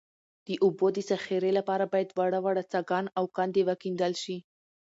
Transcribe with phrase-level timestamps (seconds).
[0.47, 4.37] د اوبو د ذخیرې لپاره باید واړه واړه څاګان او کندې وکیندل شي